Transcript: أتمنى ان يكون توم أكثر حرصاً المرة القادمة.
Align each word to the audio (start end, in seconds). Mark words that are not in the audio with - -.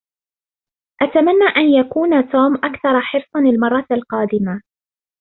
أتمنى 1.01 1.45
ان 1.57 1.69
يكون 1.73 2.29
توم 2.31 2.55
أكثر 2.55 3.01
حرصاً 3.01 3.39
المرة 3.39 3.85
القادمة. 3.91 4.61